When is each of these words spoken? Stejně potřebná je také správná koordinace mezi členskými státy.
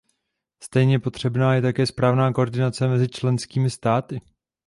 Stejně 0.63 0.99
potřebná 0.99 1.55
je 1.55 1.61
také 1.61 1.85
správná 1.87 2.33
koordinace 2.33 2.87
mezi 2.87 3.09
členskými 3.09 3.69
státy. 3.69 4.21